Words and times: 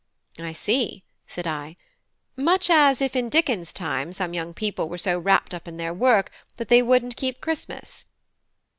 "I 0.39 0.51
see," 0.51 1.03
said 1.27 1.45
I, 1.45 1.77
"much 2.35 2.71
as 2.71 3.03
if 3.03 3.15
in 3.15 3.29
Dickens's 3.29 3.71
time 3.71 4.11
some 4.11 4.33
young 4.33 4.51
people 4.51 4.89
were 4.89 4.97
so 4.97 5.19
wrapped 5.19 5.53
up 5.53 5.67
in 5.67 5.77
their 5.77 5.93
work 5.93 6.31
that 6.57 6.69
they 6.69 6.81
wouldn't 6.81 7.15
keep 7.15 7.39
Christmas." 7.39 8.05